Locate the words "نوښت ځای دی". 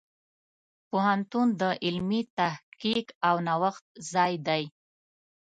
3.47-4.63